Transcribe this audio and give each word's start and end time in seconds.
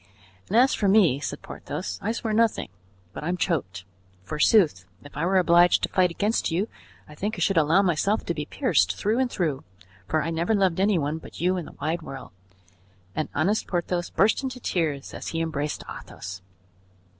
"And 0.47 0.57
as 0.57 0.73
for 0.73 0.87
me," 0.87 1.19
said 1.19 1.43
Porthos, 1.43 1.99
"I 2.01 2.11
swear 2.11 2.33
nothing, 2.33 2.69
but 3.13 3.23
I'm 3.23 3.37
choked. 3.37 3.85
Forsooth! 4.23 4.85
If 5.03 5.15
I 5.15 5.27
were 5.27 5.37
obliged 5.37 5.83
to 5.83 5.89
fight 5.89 6.09
against 6.09 6.49
you, 6.49 6.67
I 7.07 7.13
think 7.13 7.35
I 7.35 7.39
should 7.39 7.55
allow 7.55 7.83
myself 7.83 8.25
to 8.25 8.33
be 8.33 8.47
pierced 8.47 8.95
through 8.97 9.19
and 9.19 9.29
through, 9.29 9.63
for 10.07 10.23
I 10.23 10.31
never 10.31 10.55
loved 10.55 10.79
any 10.79 10.97
one 10.97 11.19
but 11.19 11.39
you 11.39 11.55
in 11.55 11.65
the 11.67 11.75
wide 11.79 12.01
world;" 12.01 12.31
and 13.15 13.29
honest 13.35 13.67
Porthos 13.67 14.09
burst 14.09 14.41
into 14.41 14.59
tears 14.59 15.13
as 15.13 15.27
he 15.27 15.39
embraced 15.39 15.83
Athos. 15.87 16.41